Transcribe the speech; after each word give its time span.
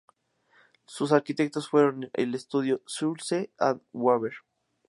Sus 0.87 1.11
arquitectos 1.11 1.69
fueron 1.69 2.09
el 2.13 2.33
estudio 2.33 2.81
"Schultze 2.87 3.51
and 3.59 3.83
Weaver". 3.93 4.33